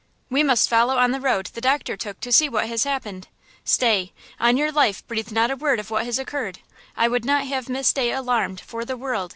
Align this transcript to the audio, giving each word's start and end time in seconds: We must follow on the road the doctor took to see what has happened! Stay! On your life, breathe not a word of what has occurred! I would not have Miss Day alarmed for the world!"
We 0.31 0.41
must 0.41 0.67
follow 0.67 0.97
on 0.97 1.11
the 1.11 1.19
road 1.21 1.51
the 1.53 1.61
doctor 1.61 1.95
took 1.95 2.19
to 2.21 2.31
see 2.31 2.49
what 2.49 2.65
has 2.67 2.85
happened! 2.85 3.27
Stay! 3.63 4.13
On 4.39 4.57
your 4.57 4.71
life, 4.71 5.05
breathe 5.05 5.31
not 5.31 5.51
a 5.51 5.55
word 5.55 5.79
of 5.79 5.91
what 5.91 6.05
has 6.05 6.17
occurred! 6.17 6.57
I 6.97 7.07
would 7.07 7.23
not 7.23 7.45
have 7.45 7.69
Miss 7.69 7.93
Day 7.93 8.09
alarmed 8.11 8.61
for 8.61 8.83
the 8.83 8.97
world!" 8.97 9.29